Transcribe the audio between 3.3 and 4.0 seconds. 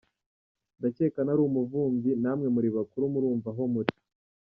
aho muri”.